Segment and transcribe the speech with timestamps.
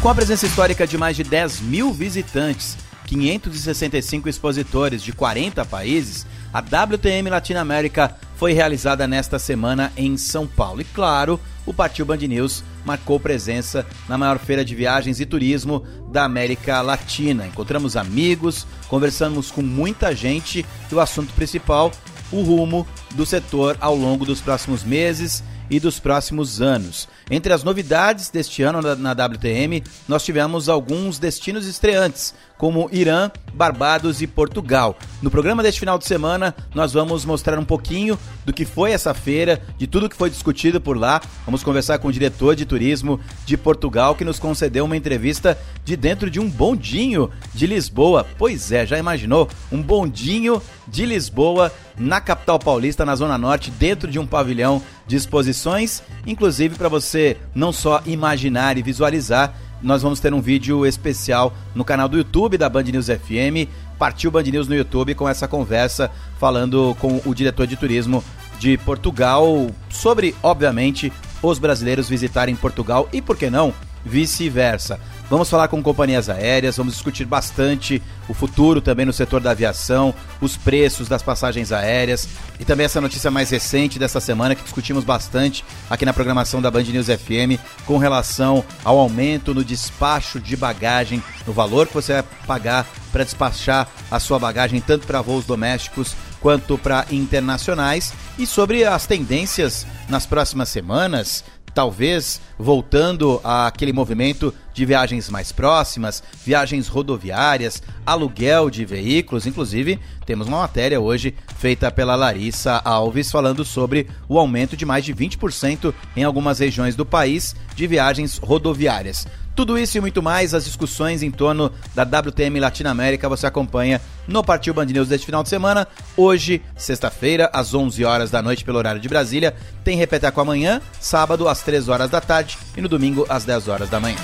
[0.00, 2.76] Com a presença histórica de mais de 10 mil visitantes
[3.06, 10.80] 565 expositores de 40 países, a WTM Latinoamérica foi realizada nesta semana em São Paulo.
[10.80, 15.84] E claro, o Partiu Band News marcou presença na maior feira de viagens e turismo
[16.10, 17.46] da América Latina.
[17.46, 21.92] Encontramos amigos, conversamos com muita gente e o assunto principal,
[22.32, 27.08] o rumo do setor ao longo dos próximos meses e dos próximos anos.
[27.30, 34.22] Entre as novidades deste ano na WTM, nós tivemos alguns destinos estreantes, como Irã, Barbados
[34.22, 34.96] e Portugal.
[35.22, 39.12] No programa deste final de semana, nós vamos mostrar um pouquinho do que foi essa
[39.14, 41.20] feira, de tudo que foi discutido por lá.
[41.44, 45.96] Vamos conversar com o diretor de turismo de Portugal, que nos concedeu uma entrevista de
[45.96, 48.26] dentro de um bondinho de Lisboa.
[48.38, 49.48] Pois é, já imaginou?
[49.72, 55.16] Um bondinho de Lisboa na capital paulista, na Zona Norte, dentro de um pavilhão de
[55.16, 61.52] exposições, inclusive para você não só imaginar e visualizar, nós vamos ter um vídeo especial
[61.74, 63.68] no canal do YouTube da Band News FM.
[63.98, 68.24] Partiu Band News no YouTube com essa conversa falando com o diretor de turismo
[68.58, 71.12] de Portugal sobre, obviamente,
[71.42, 74.98] os brasileiros visitarem Portugal e, por que não, vice-versa.
[75.30, 80.14] Vamos falar com companhias aéreas, vamos discutir bastante o futuro também no setor da aviação,
[80.38, 82.28] os preços das passagens aéreas
[82.60, 86.70] e também essa notícia mais recente dessa semana que discutimos bastante aqui na programação da
[86.70, 92.12] Band News FM com relação ao aumento no despacho de bagagem, no valor que você
[92.12, 98.12] vai pagar para despachar a sua bagagem tanto para voos domésticos quanto para internacionais.
[98.38, 101.42] E sobre as tendências nas próximas semanas
[101.74, 109.46] talvez voltando àquele movimento de viagens mais próximas, viagens rodoviárias, aluguel de veículos.
[109.46, 115.04] Inclusive, temos uma matéria hoje feita pela Larissa Alves falando sobre o aumento de mais
[115.04, 119.26] de 20% em algumas regiões do país de viagens rodoviárias.
[119.54, 124.42] Tudo isso e muito mais, as discussões em torno da WTM Latinoamérica você acompanha no
[124.42, 125.86] Partiu Band News deste final de semana.
[126.16, 129.54] Hoje, sexta-feira, às 11 horas da noite pelo horário de Brasília.
[129.84, 133.88] Tem Repeteco amanhã, sábado às 3 horas da tarde e no domingo às 10 horas
[133.88, 134.18] da manhã.